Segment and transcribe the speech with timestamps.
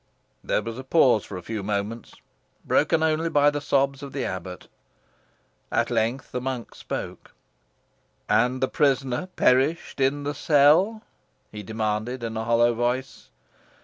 [0.43, 2.15] There was a pause for a few moments,
[2.65, 4.67] broken only by the sobs of the abbot.
[5.71, 7.35] At length, the monk spoke.
[8.27, 11.03] "And the prisoner perished in the cell?"
[11.51, 13.29] he demanded in a hollow voice.